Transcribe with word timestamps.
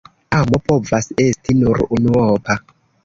Amo 0.37 0.59
povas 0.71 1.11
esti 1.25 1.57
nur 1.63 1.83
unuopa. 1.99 2.57